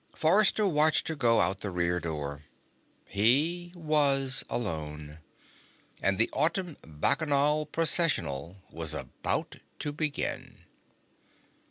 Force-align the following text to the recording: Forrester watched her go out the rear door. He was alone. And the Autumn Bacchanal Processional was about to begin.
Forrester 0.15 0.65
watched 0.67 1.09
her 1.09 1.15
go 1.15 1.41
out 1.41 1.61
the 1.61 1.69
rear 1.69 1.99
door. 1.99 2.45
He 3.05 3.71
was 3.75 4.43
alone. 4.49 5.19
And 6.01 6.17
the 6.17 6.31
Autumn 6.33 6.75
Bacchanal 6.81 7.67
Processional 7.67 8.55
was 8.71 8.95
about 8.95 9.57
to 9.77 9.91
begin. 9.91 10.65